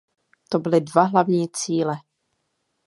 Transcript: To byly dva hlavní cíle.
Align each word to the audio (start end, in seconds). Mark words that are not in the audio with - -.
To 0.49 0.59
byly 0.59 0.81
dva 0.81 1.03
hlavní 1.03 1.49
cíle. 1.49 1.97